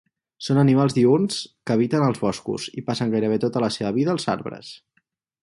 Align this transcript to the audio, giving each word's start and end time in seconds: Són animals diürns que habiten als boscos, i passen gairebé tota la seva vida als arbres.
Són 0.43 0.59
animals 0.59 0.95
diürns 0.97 1.37
que 1.67 1.75
habiten 1.75 2.05
als 2.07 2.23
boscos, 2.23 2.65
i 2.81 2.85
passen 2.89 3.13
gairebé 3.17 3.39
tota 3.45 3.63
la 3.67 3.71
seva 3.77 3.93
vida 4.01 4.17
als 4.17 4.27
arbres. 4.37 4.73